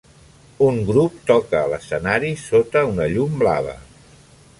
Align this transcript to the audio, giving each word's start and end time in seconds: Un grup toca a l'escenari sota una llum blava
Un 0.67 0.77
grup 0.85 1.19
toca 1.31 1.59
a 1.59 1.67
l'escenari 1.73 2.31
sota 2.45 2.83
una 2.93 3.07
llum 3.13 3.37
blava 3.45 3.77